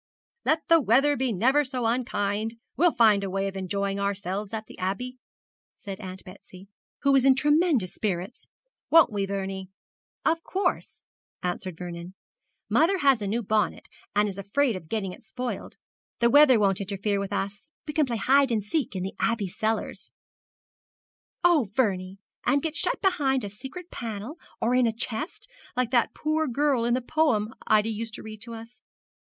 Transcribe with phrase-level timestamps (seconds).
[0.45, 4.65] 'Let the weather be never so unkind, we'll find a way of enjoying ourselves at
[4.65, 5.19] the Abbey,'
[5.77, 6.69] said Aunt Betsy,
[7.03, 8.47] who was in tremendous spirits,
[8.89, 9.69] 'won't we, Vernie?'
[10.25, 11.03] 'Of course,'
[11.43, 12.15] answered Vernon.
[12.67, 15.75] 'Mother has a new bonnet, and is afraid of getting it spoiled.
[16.17, 17.67] The weather won't interfere with us.
[17.87, 20.11] We can play hide and seek in the Abbey cellars.'
[21.43, 22.17] 'Oh, Vernie!
[22.43, 25.47] and get shut behind a secret panel or in a chest,
[25.77, 28.81] like that poor girl in the poem Ida used to read to us.'